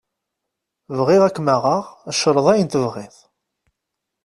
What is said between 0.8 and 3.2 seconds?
Bɣiɣ ad k-maɣeɣ, creḍ ayen tebɣiḍ.